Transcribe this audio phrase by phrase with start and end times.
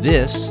[0.00, 0.50] This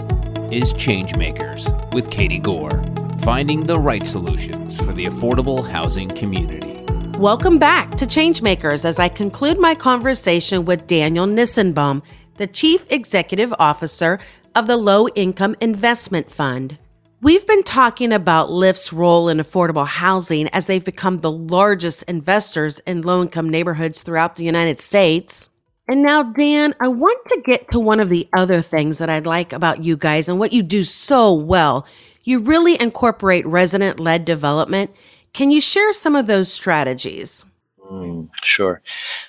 [0.52, 2.84] is Changemakers with Katie Gore,
[3.20, 6.84] finding the right solutions for the affordable housing community.
[7.18, 12.02] Welcome back to Changemakers as I conclude my conversation with Daniel Nissenbaum,
[12.36, 14.20] the Chief Executive Officer
[14.54, 16.78] of the Low Income Investment Fund.
[17.22, 22.80] We've been talking about LIIF's role in affordable housing as they've become the largest investors
[22.80, 25.52] in low income neighborhoods throughout the United States.
[25.90, 29.26] And now, Dan, I want to get to one of the other things that I'd
[29.26, 31.88] like about you guys and what you do so well.
[32.24, 34.92] You really incorporate resident led development.
[35.34, 37.46] Can you share some of those strategies?
[37.80, 38.82] Mm, sure.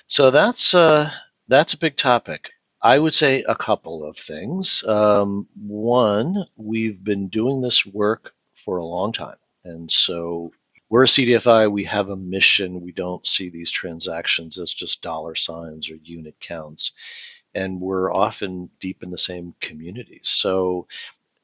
[0.07, 1.11] So that's uh,
[1.47, 2.49] that's a big topic.
[2.81, 4.83] I would say a couple of things.
[4.83, 10.51] Um, one, we've been doing this work for a long time, and so
[10.89, 12.81] we're a CDFI, we have a mission.
[12.81, 16.93] We don't see these transactions as just dollar signs or unit counts.
[17.53, 20.29] And we're often deep in the same communities.
[20.29, 20.87] So,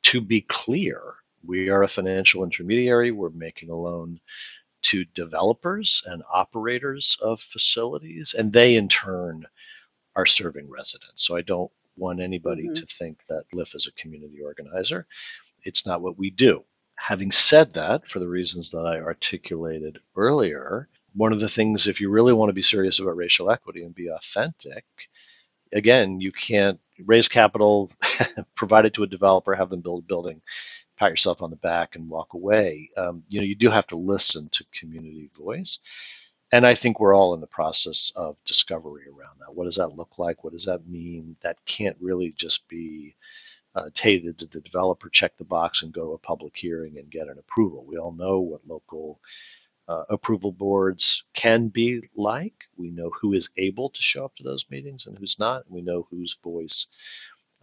[0.03, 1.01] to be clear,
[1.43, 3.11] we are a financial intermediary.
[3.11, 4.19] We're making a loan
[4.83, 9.47] to developers and operators of facilities, and they in turn
[10.15, 11.25] are serving residents.
[11.25, 12.73] So, I don't want anybody mm-hmm.
[12.73, 15.07] to think that LIIF is a community organizer.
[15.63, 16.63] It's not what we do.
[16.95, 22.01] Having said that, for the reasons that I articulated earlier, one of the things, if
[22.01, 24.85] you really want to be serious about racial equity and be authentic,
[25.73, 27.91] again, you can't raise capital,
[28.55, 30.41] provide it to a developer, have them build a building,
[30.97, 32.89] pat yourself on the back, and walk away.
[32.97, 35.79] Um, you know, you do have to listen to community voice.
[36.51, 39.55] And I think we're all in the process of discovery around that.
[39.55, 40.43] What does that look like?
[40.43, 41.35] What does that mean?
[41.41, 43.15] That can't really just be
[43.75, 47.27] uh, did the developer check the box and go to a public hearing and get
[47.27, 47.85] an approval?
[47.85, 49.19] We all know what local
[49.87, 52.65] uh, approval boards can be like.
[52.77, 55.69] We know who is able to show up to those meetings and who's not.
[55.69, 56.87] We know whose voice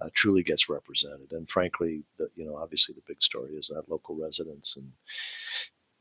[0.01, 1.33] uh, truly gets represented.
[1.33, 4.93] And frankly, the, you know, obviously the big story is that local residents and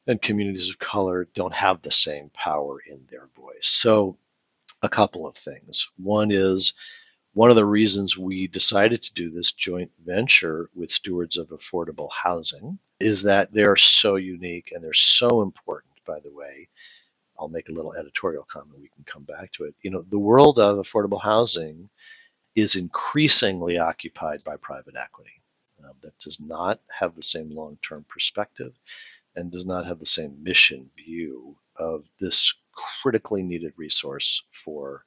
[0.07, 3.67] and communities of color don't have the same power in their voice.
[3.67, 4.17] So,
[4.81, 5.89] a couple of things.
[5.97, 6.73] One is
[7.33, 12.11] one of the reasons we decided to do this joint venture with stewards of affordable
[12.11, 16.67] housing is that they're so unique and they're so important, by the way.
[17.39, 18.79] I'll make a little editorial comment.
[18.79, 19.75] We can come back to it.
[19.81, 21.89] You know, the world of affordable housing
[22.55, 25.41] is increasingly occupied by private equity
[25.83, 28.73] uh, that does not have the same long term perspective
[29.35, 32.53] and does not have the same mission view of this
[33.01, 35.05] critically needed resource for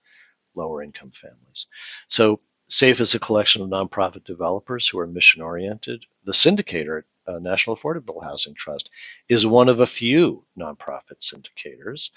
[0.55, 1.67] lower income families.
[2.09, 6.05] So SAHF is a collection of nonprofit developers who are mission oriented.
[6.25, 8.91] The syndicator, uh, National Affordable Housing Trust,
[9.29, 12.11] is one of a few nonprofit syndicators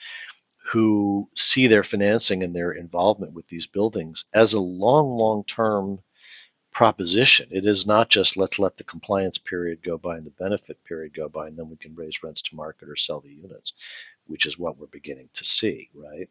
[0.72, 6.00] who see their financing and their involvement with these buildings as a long, long term
[6.72, 7.50] proposition.
[7.52, 11.14] It is not just let's let the compliance period go by and the benefit period
[11.14, 13.74] go by, and then we can raise rents to market or sell the units,
[14.28, 16.30] which is what we're beginning to see, right?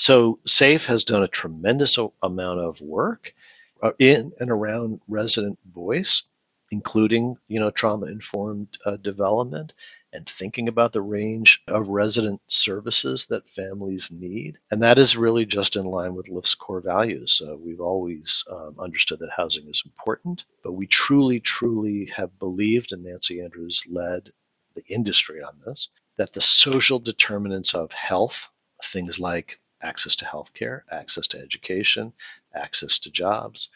[0.00, 3.34] So SAHF has done a tremendous amount of work
[3.82, 6.22] uh, in and around resident voice,
[6.70, 9.72] including you know trauma informed uh, development
[10.12, 14.58] and thinking about the range of resident services that families need.
[14.70, 17.42] And that is really just in line with LIIF's core values.
[17.44, 22.92] Uh, we've always um, understood that housing is important, but we truly, truly have believed,
[22.92, 24.32] and Nancy Andrews led
[24.76, 28.48] the industry on this, that the social determinants of health,
[28.82, 32.12] things like access to healthcare, access to education,
[32.54, 33.68] access to jobs,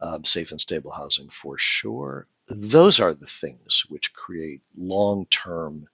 [0.00, 2.26] um, safe and stable housing for sure.
[2.48, 5.88] Those are the things which create long term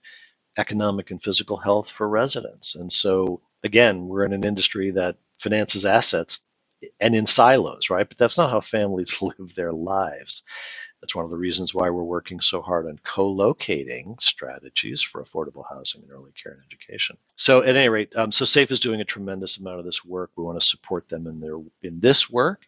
[0.57, 2.75] economic and physical health for residents.
[2.75, 6.41] And so, again, we're in an industry that finances assets
[6.99, 8.07] and in silos, right?
[8.07, 10.43] But that's not how families live their lives.
[11.01, 15.63] That's one of the reasons why we're working so hard on co-locating strategies for affordable
[15.67, 17.17] housing and early care and education.
[17.37, 20.31] So at any rate, um, so SAHF is doing a tremendous amount of this work.
[20.35, 22.65] We want to support them in their in this work,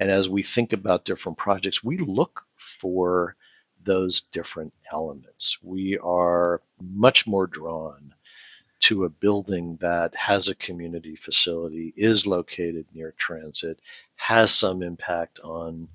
[0.00, 3.36] and as we think about different projects, we look for
[3.84, 5.58] those different elements.
[5.62, 8.14] We are much more drawn
[8.80, 13.78] to a building that has a community facility, is located near transit,
[14.16, 15.88] has some impact on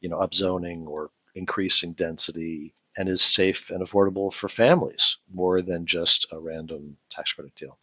[0.00, 5.86] you know upzoning or increasing density and is safe and affordable for families more than
[5.86, 7.78] just a random tax credit deal.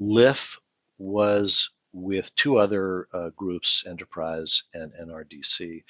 [0.00, 0.58] LIIF
[0.98, 5.84] was with two other uh, groups, Enterprise and NRDC.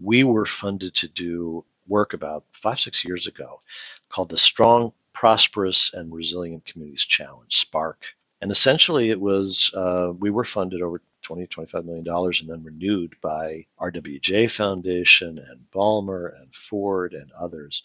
[0.00, 3.60] We were funded to do work about five, six years ago
[4.08, 7.96] called the Strong, Prosperous, and Resilient Communities Challenge, SPARC.
[8.40, 12.64] And essentially, it was uh, we were funded over 20, 25 million dollars, and then
[12.64, 17.82] renewed by RWJ Foundation and Ballmer and Ford and others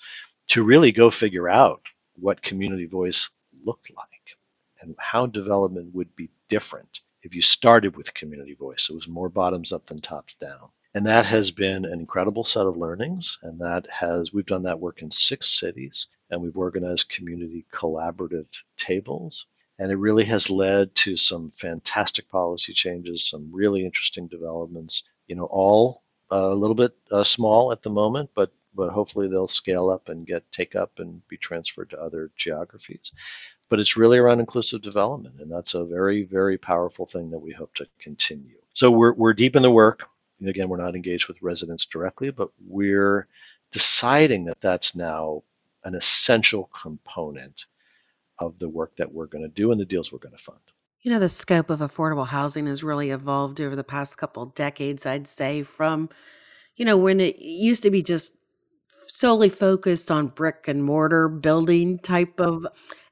[0.50, 1.82] to really go figure out
[2.18, 3.30] what community voice
[3.66, 4.08] looked like
[4.82, 8.88] and how development would be different if you started with community voice.
[8.90, 10.70] It was more bottoms up than tops down.
[10.94, 13.40] And that has been an incredible set of learnings.
[13.42, 18.48] And that has, we've done that work in six cities and we've organized community collaborative
[18.78, 19.46] tables.
[19.78, 25.36] And it really has led to some fantastic policy changes, some really interesting developments, you
[25.36, 29.90] know, all a little bit uh, small at the moment, but but hopefully they'll scale
[29.90, 33.12] up and get take up and be transferred to other geographies.
[33.70, 37.52] But it's really around inclusive development, and that's a very, very powerful thing that we
[37.52, 38.58] hope to continue.
[38.74, 40.04] So we're, we're deep in the work.
[40.40, 43.28] And again, we're not engaged with residents directly, but we're
[43.72, 45.44] deciding that that's now
[45.84, 47.66] an essential component
[48.40, 50.60] of the work that we're going to do and the deals we're going to fund.
[51.02, 55.06] You know, the scope of affordable housing has really evolved over the past couple decades,
[55.06, 56.10] I'd say, from,
[56.76, 58.36] you know, when it used to be just
[59.08, 62.66] solely focused on brick and mortar building type of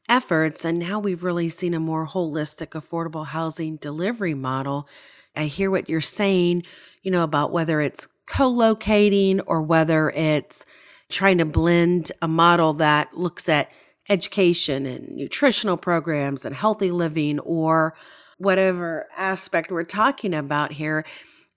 [0.10, 0.66] efforts.
[0.66, 4.88] And now we've really seen a more holistic affordable housing delivery model.
[5.36, 6.64] I hear what you're saying,
[7.04, 10.66] you know, about whether it's co locating or whether it's
[11.10, 13.72] trying to blend a model that looks at
[14.10, 17.96] education and nutritional programs and healthy living or
[18.38, 21.06] whatever aspect we're talking about here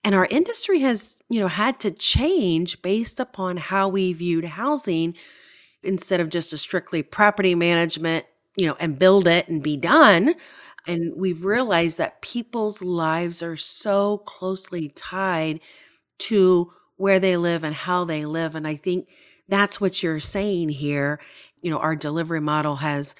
[0.07, 5.15] and our industry has, you know, had to change based upon how we viewed housing
[5.83, 10.35] instead of just a strictly property management, you know, and build it and be done.
[10.87, 15.59] And we've realized that people's lives are so closely tied
[16.19, 18.55] to where they live and how they live.
[18.55, 19.09] And I think
[19.49, 21.19] that's what you're saying here.
[21.61, 23.15] You know, our delivery model has,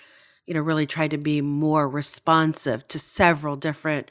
[0.45, 4.09] you know, really tried to be more responsive to several different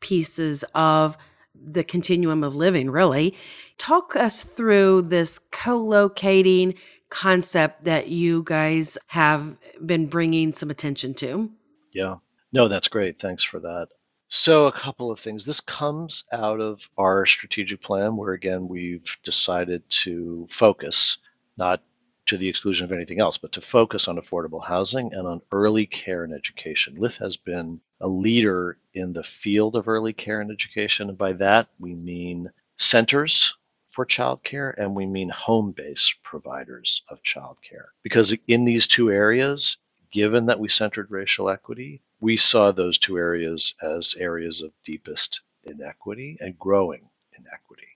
[0.00, 1.16] pieces of
[1.54, 3.36] the continuum of living, really.
[3.78, 6.74] Talk us through this co locating
[7.08, 11.50] concept that you guys have been bringing some attention to.
[11.92, 12.16] Yeah.
[12.52, 13.18] No, that's great.
[13.18, 13.88] Thanks for that.
[14.28, 15.44] So, a couple of things.
[15.44, 21.18] This comes out of our strategic plan, where again, we've decided to focus,
[21.58, 21.82] not
[22.26, 25.86] to the exclusion of anything else, but to focus on affordable housing and on early
[25.86, 26.96] care and education.
[26.96, 31.08] LIIF has been a leader in the field of early care and education.
[31.08, 33.56] And by that, we mean centers
[33.88, 37.88] for childcare and we mean home based providers of childcare.
[38.02, 39.76] Because in these two areas,
[40.10, 45.40] given that we centered racial equity, we saw those two areas as areas of deepest
[45.64, 47.88] inequity and growing inequity.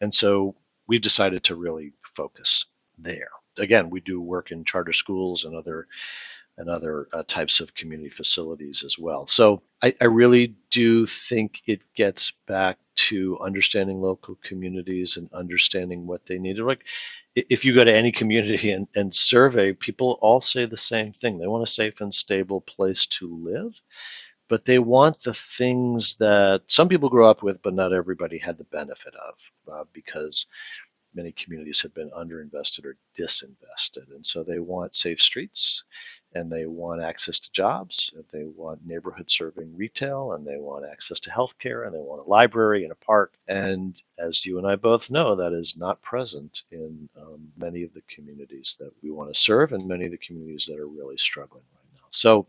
[0.00, 0.56] And so
[0.86, 2.66] we've decided to really focus
[2.96, 5.86] there again, we do work in charter schools and other
[6.58, 9.28] and other uh, types of community facilities as well.
[9.28, 16.04] So I, I, really do think it gets back to understanding local communities and understanding
[16.08, 16.58] what they need.
[16.58, 16.84] Like
[17.36, 21.38] if you go to any community and, and survey, people all say the same thing.
[21.38, 23.80] They want a safe and stable place to live,
[24.48, 28.58] but they want the things that some people grew up with, but not everybody had
[28.58, 29.34] the benefit of
[29.72, 30.46] uh, because
[31.18, 34.14] many communities have been underinvested or disinvested.
[34.14, 35.82] And so they want safe streets
[36.32, 40.84] and they want access to jobs, and they want neighborhood serving retail, and they want
[40.84, 43.32] access to healthcare, and they want a library and a park.
[43.48, 47.94] And as you and I both know, that is not present in um, many of
[47.94, 51.16] the communities that we want to serve and many of the communities that are really
[51.16, 52.06] struggling right now.
[52.10, 52.46] So,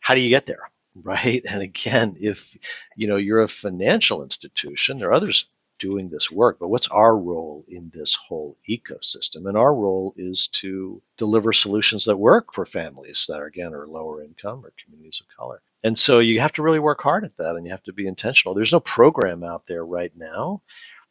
[0.00, 0.70] how do you get there?
[1.02, 1.44] Right.
[1.46, 2.56] And again, if
[2.96, 5.44] you know you're a financial institution, there are others
[5.78, 9.48] doing this work, but what's our role in this whole ecosystem?
[9.48, 13.86] And our role is to deliver solutions that work for families that, are, again, are
[13.86, 15.60] lower income or communities of color.
[15.82, 18.06] And so you have to really work hard at that and you have to be
[18.06, 18.54] intentional.
[18.54, 20.62] There's no program out there right now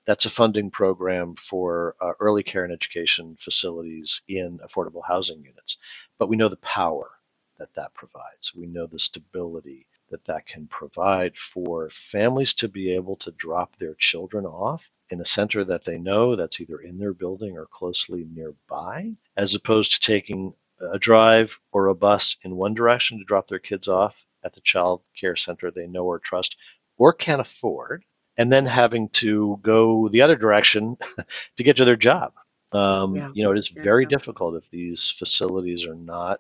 [0.06, 5.78] that's a funding program for uh, early care and education facilities in affordable housing units.
[6.20, 7.10] But we know the power
[7.58, 8.54] that that provides.
[8.54, 13.76] We know the stability that that can provide for families to be able to drop
[13.78, 17.66] their children off in a center that they know that's either in their building or
[17.66, 20.54] closely nearby, as opposed to taking
[20.94, 24.62] a drive or a bus in one direction to drop their kids off at the
[24.62, 26.56] child care center they know or trust
[26.98, 28.06] or can afford,
[28.38, 30.96] and then having to go the other direction
[31.58, 32.32] to get to their job.
[32.72, 33.32] Um, yeah.
[33.34, 34.10] You know, it is very yeah.
[34.10, 36.40] difficult if these facilities are not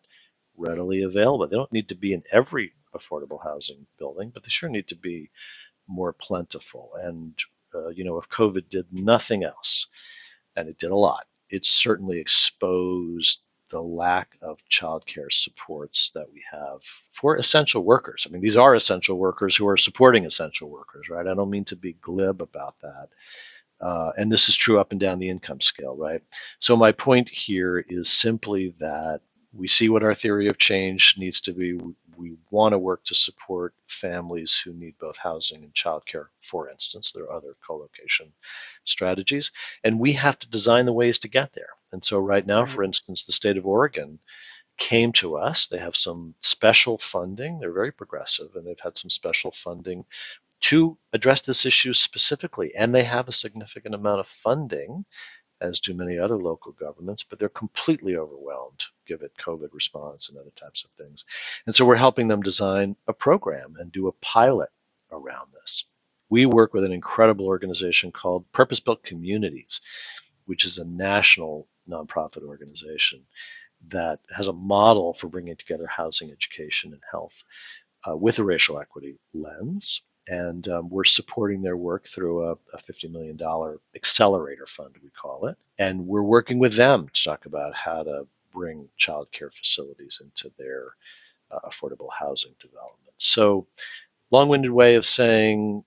[0.56, 1.46] readily available.
[1.48, 4.96] They don't need to be in every affordable housing building, but they sure need to
[4.96, 5.30] be
[5.88, 6.92] more plentiful.
[7.02, 7.38] And,
[7.74, 9.88] uh, you know, if COVID did nothing else,
[10.56, 16.44] and it did a lot, it certainly exposed the lack of childcare supports that we
[16.52, 18.26] have for essential workers.
[18.28, 21.28] I mean, these are essential workers who are supporting essential workers, right?
[21.28, 23.10] I don't mean to be glib about that.
[23.82, 26.22] Uh, and this is true up and down the income scale, right?
[26.60, 29.22] So, my point here is simply that
[29.52, 31.78] we see what our theory of change needs to be.
[32.18, 37.12] We want to work to support families who need both housing and childcare, for instance.
[37.12, 38.34] There are other co location
[38.84, 39.52] strategies.
[39.84, 41.70] And we have to design the ways to get there.
[41.92, 44.20] And so, right now, for instance, the state of Oregon
[44.78, 45.68] came to us.
[45.68, 47.60] They have some special funding.
[47.60, 50.06] They're very progressive, and they've had some special funding
[50.62, 52.74] to address this issue specifically.
[52.76, 55.06] And they have a significant amount of funding
[55.62, 60.52] as do many other local governments, but they're completely overwhelmed given COVID response and other
[60.56, 61.26] types of things.
[61.66, 64.70] And so we're helping them design a program and do a pilot
[65.12, 65.86] around this.
[66.30, 69.82] We work with an incredible organization called Purpose Built Communities,
[70.46, 73.26] which is a national nonprofit organization
[73.90, 77.44] that has a model for bringing together housing, education, and health
[78.08, 82.78] uh, with a racial equity lens and um, we're supporting their work through a, a,
[82.78, 83.40] $50 million
[83.96, 85.58] accelerator fund, we call it.
[85.78, 90.94] And we're working with them to talk about how to bring childcare facilities into their
[91.52, 93.14] uh, affordable housing development.
[93.18, 93.68] So,
[94.32, 95.84] long winded way of saying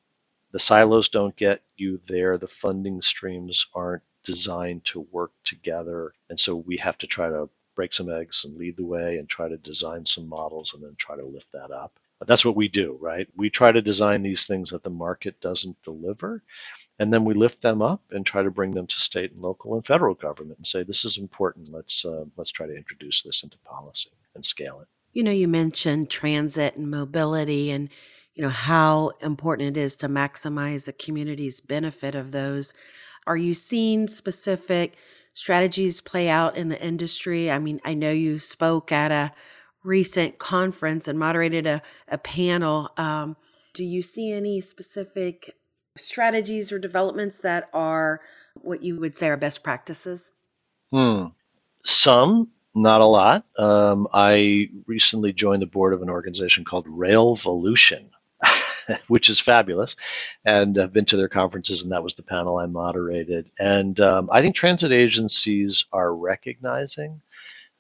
[0.52, 6.12] the silos don't get you there, the funding streams aren't designed to work together.
[6.28, 9.28] And so, we have to try to break some eggs and lead the way and
[9.28, 12.68] try to design some models and then try to lift that up that's what we
[12.68, 13.28] do, right?
[13.36, 16.42] We try to design these things that the market doesn't deliver,
[16.98, 19.74] and then we lift them up and try to bring them to state and local
[19.74, 21.70] and federal government and say this is important.
[21.70, 24.88] Let's uh, let's try to introduce this into policy and scale it.
[25.12, 27.88] You know, you mentioned transit and mobility, and
[28.34, 32.74] you know how important it is to maximize the community's benefit of those.
[33.28, 34.96] Are you seeing specific
[35.34, 37.48] strategies play out in the industry?
[37.48, 39.32] I mean, I know you spoke at a
[39.84, 42.90] recent conference and moderated a, a panel.
[42.96, 43.36] Um,
[43.74, 45.54] do you see any specific
[45.96, 48.20] strategies or developments that are
[48.54, 50.32] what you would say are best practices?
[50.90, 51.26] Hmm.
[51.84, 53.46] Some, not a lot.
[53.56, 58.10] Um, I recently joined the board of an organization called Railvolution,
[59.08, 59.96] which is fabulous,
[60.44, 63.50] and I've been to their conferences, and that was the panel I moderated.
[63.58, 67.20] And um, I think transit agencies are recognizing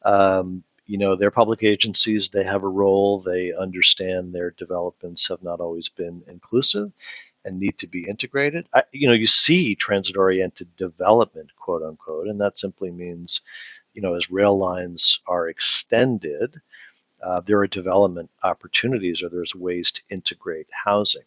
[0.04, 5.44] um, you know, they're public agencies, they have a role, they understand their developments have
[5.44, 6.92] not always been inclusive
[7.46, 8.68] and need to be integrated.
[8.74, 13.42] I, you know, you see transit oriented development, quote unquote, and that simply means,
[13.94, 16.60] you know, as rail lines are extended,
[17.22, 21.24] uh, there are development opportunities or there's ways to integrate housing.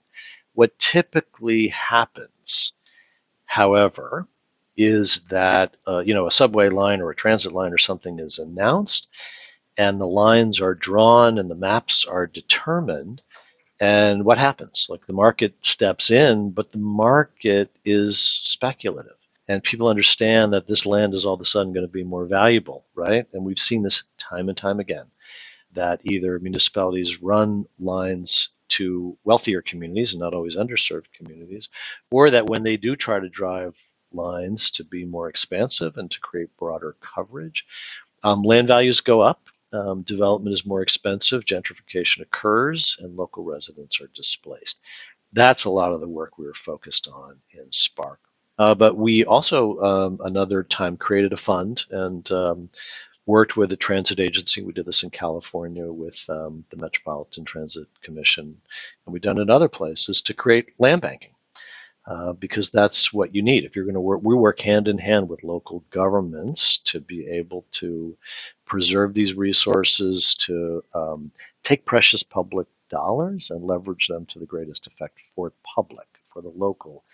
[0.53, 2.73] What typically happens,
[3.45, 4.27] however,
[4.77, 8.39] is that uh, you know a subway line or a transit line or something is
[8.39, 9.09] announced,
[9.77, 13.21] and the lines are drawn and the maps are determined
[13.79, 14.87] and what happens?
[14.89, 19.17] Like the market steps in but the market is speculative.
[19.47, 22.25] And people understand that this land is all of a sudden going to be more
[22.25, 23.25] valuable right?
[23.33, 25.05] And we've seen this time and time again
[25.73, 31.69] that either municipalities run lines to wealthier communities and not always underserved communities
[32.11, 33.75] or that when they do try to drive
[34.13, 37.65] lines to be more expansive and to create broader coverage
[38.23, 44.01] um, land values go up um, development is more expensive, gentrification occurs, and local residents
[44.01, 44.79] are displaced.
[45.33, 48.17] That's a lot of the work we were focused on in SPARC.
[48.57, 52.69] Uh, but we also, um, another time, created a fund and um,
[53.25, 54.61] worked with a transit agency.
[54.61, 58.61] We did this in California with um, the Metropolitan Transit Commission,
[59.05, 61.31] and we've done it in other places to create land banking.
[62.05, 63.65] Uh, because that's what you need.
[63.65, 67.27] If you're going to work, we work hand in hand with local governments to be
[67.29, 68.17] able to
[68.65, 71.31] preserve these resources, to um,
[71.63, 76.41] take precious public dollars and leverage them to the greatest effect for the public, for
[76.41, 77.05] the local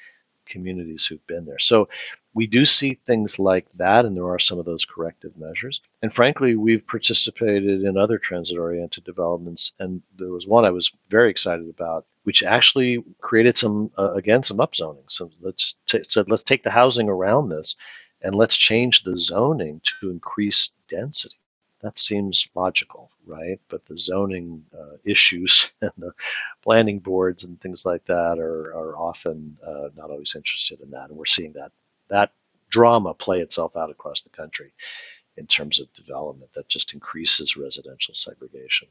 [0.45, 1.59] communities who've been there.
[1.59, 1.89] So
[2.37, 5.81] we do see things like that, and there are some of those corrective measures.
[6.03, 10.91] And frankly, we've participated in other transit oriented developments, and there was one I was
[11.09, 15.09] very excited about, which actually created some, uh, again, some upzoning.
[15.09, 17.75] So let's t- said, let's take the housing around this
[18.21, 21.37] and let's change the zoning to increase density
[21.81, 23.59] that seems logical, right?
[23.69, 26.11] But the zoning uh, issues and the
[26.63, 31.09] planning boards and things like that are, are often uh, not always interested in that.
[31.09, 31.71] And we're seeing that
[32.09, 32.31] that
[32.69, 34.73] drama play itself out across the country
[35.37, 38.87] in terms of development that just increases residential segregation.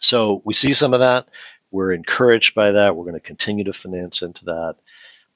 [0.00, 1.28] So we see some of that.
[1.70, 2.96] We're encouraged by that.
[2.96, 4.76] We're going to continue to finance into that.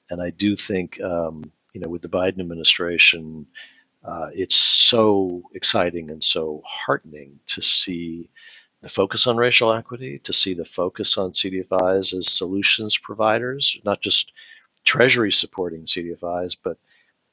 [0.09, 3.47] And I do think, um, you know, with the Biden administration,
[4.03, 8.29] Uh, it's so exciting and so heartening to see
[8.81, 14.01] the focus on racial equity, to see the focus on CDFIs as solutions providers, not
[14.01, 14.31] just
[14.85, 16.77] Treasury supporting CDFIs, but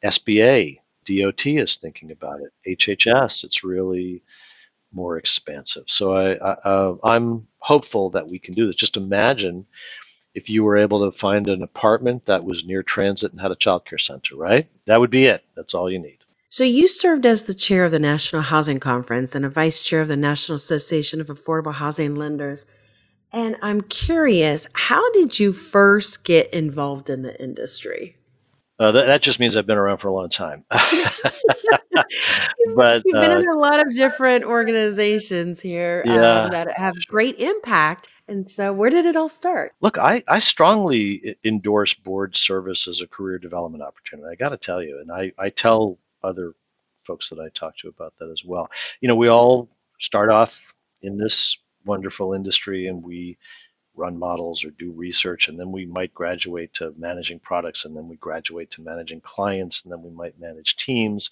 [0.05, 4.23] SBA, DOT is thinking about it, HHS, it's really
[4.93, 5.85] more expansive.
[5.87, 8.77] So I, I, I'm hopeful that we can do this.
[8.77, 9.67] Just imagine
[10.35, 13.57] if you were able to find an apartment that was near transit and had a
[13.57, 14.69] child care center, right?
[14.87, 15.45] That would be it.
[15.55, 16.19] That's all you need.
[16.49, 20.01] So you served as the chair of the National Housing Conference and a vice chair
[20.01, 22.67] of the National Association of Affordable Housing Lenders.
[23.33, 28.17] And I'm curious, how did you first get involved in the industry?
[28.79, 30.65] Uh, that, that, just means I've been around for a long time.
[32.77, 36.95] but you've been uh, in a lot of different organizations here yeah, um, that have
[37.07, 38.09] great impact.
[38.29, 39.73] And so, where did it all start?
[39.81, 44.29] Look, I, I strongly endorse board service as a career development opportunity.
[44.31, 46.53] I got to tell you, and I, I tell other
[47.05, 48.69] folks that I talk to about that as well.
[49.01, 49.69] You know, we all
[49.99, 53.39] start off in this wonderful industry and we
[53.97, 58.09] run models or do research and then we might graduate to managing products and then
[58.09, 61.31] we graduate to managing clients and then we might manage teams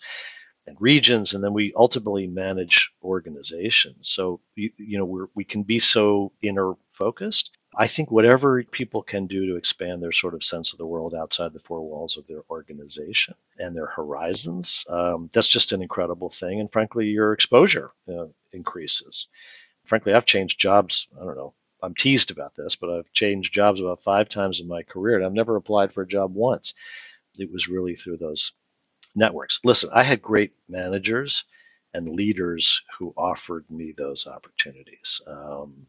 [0.66, 4.08] and regions and then we ultimately manage organizations.
[4.08, 9.02] So you, you know we we can be so inner focused i think whatever people
[9.02, 12.16] can do to expand their sort of sense of the world outside the four walls
[12.16, 16.60] of their organization and their horizons um, that's just an incredible thing.
[16.60, 19.26] And frankly your exposure uh, increases.
[19.84, 21.54] Frankly i've changed jobs i don't know
[21.84, 25.26] I'm teased about this, but I've changed jobs about five times in my career, and
[25.26, 26.74] I've never applied for a job once.
[27.36, 28.52] It was really through those
[29.14, 29.60] networks.
[29.64, 31.44] Listen, I had great managers
[31.92, 35.20] and leaders who offered me those opportunities.
[35.26, 35.86] Um,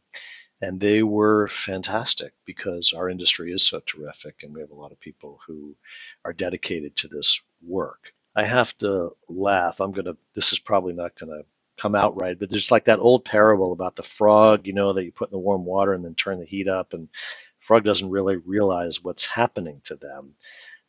[0.62, 4.92] and they were fantastic because our industry is so terrific and we have a lot
[4.92, 5.76] of people who
[6.24, 8.14] are dedicated to this work.
[8.36, 9.82] I have to laugh.
[9.82, 11.46] I'm going to, this is probably not going to
[11.78, 12.38] come out right.
[12.38, 15.34] But there's like that old parable about the frog, you know, that you put in
[15.34, 17.10] the warm water and then turn the heat up, and
[17.60, 20.36] frog doesn't really realize what's happening to them.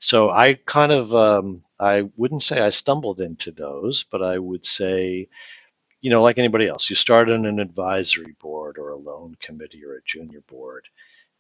[0.01, 4.67] So I kind of, um, I wouldn't say I stumbled into those, but I would
[4.67, 5.29] say,
[6.03, 9.85] you know, like anybody else, you start on an advisory board or a loan committee
[9.85, 10.87] or a junior board.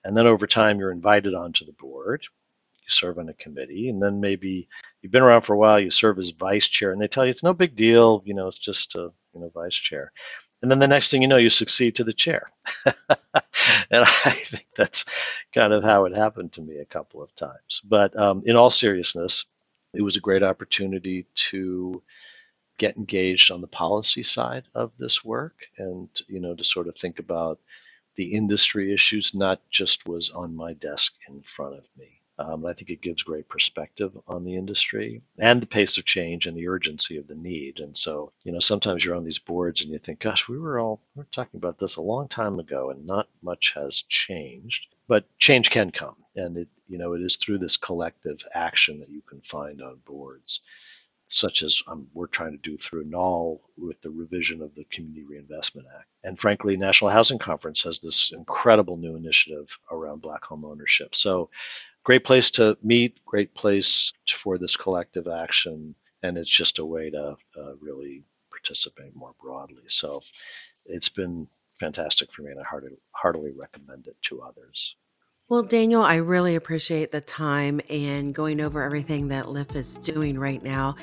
[0.04, 2.26] And then over time, you're invited onto the board
[2.86, 4.68] you serve on a committee, and then maybe
[5.02, 7.30] you've been around for a while, you serve as vice chair, and they tell you
[7.30, 10.12] it's no big deal, you know, it's just a you know vice chair.
[10.62, 12.50] And then the next thing you know, you succeed to the chair.
[12.86, 12.96] and
[13.90, 15.04] I think that's
[15.54, 17.82] kind of how it happened to me a couple of times.
[17.84, 19.44] But um, in all seriousness,
[19.92, 22.02] it was a great opportunity to
[22.78, 26.96] get engaged on the policy side of this work and you know to sort of
[26.96, 27.58] think about
[28.16, 32.74] the industry issues not just was on my desk in front of me um, I
[32.74, 36.68] think it gives great perspective on the industry and the pace of change and the
[36.68, 37.80] urgency of the need.
[37.80, 40.78] And so, you know, sometimes you're on these boards and you think, gosh, we were
[40.78, 44.86] all we were talking about this a long time ago and not much has changed.
[45.08, 46.16] But change can come.
[46.34, 50.00] And it, you know, it is through this collective action that you can find on
[50.04, 50.60] boards
[51.28, 55.24] such as um, we're trying to do through NAHL with the revision of the Community
[55.24, 56.06] Reinvestment Act.
[56.22, 61.16] And frankly, National Housing Conference has this incredible new initiative around Black home ownership.
[61.16, 61.50] So
[62.06, 67.10] great place to meet, great place for this collective action, and it's just a way
[67.10, 69.82] to uh, really participate more broadly.
[69.88, 70.22] So
[70.84, 71.48] it's been
[71.80, 74.94] fantastic for me, and I heartily, heartily recommend it to others.
[75.48, 80.38] Well, Daniel, I really appreciate the time and going over everything that LIIF is doing
[80.38, 80.94] right now.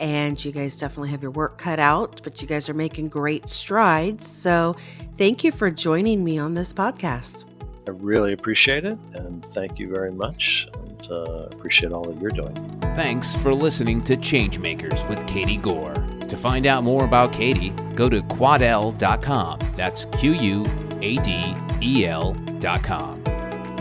[0.00, 3.48] And you guys definitely have your work cut out, but you guys are making great
[3.48, 4.26] strides.
[4.26, 4.76] So
[5.16, 7.47] thank you for joining me on this podcast.
[7.88, 10.68] I really appreciate it, and thank you very much.
[10.74, 12.54] And uh, appreciate all that you're doing.
[12.94, 15.94] Thanks for listening to Changemakers with Katie Gore.
[15.94, 19.60] To find out more about Katie, go to quadel.com.
[19.74, 20.66] That's Q U
[21.00, 23.22] A D E L.com.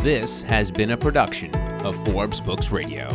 [0.04, 1.54] This has been a production
[1.86, 3.10] of Forbes Books Radio.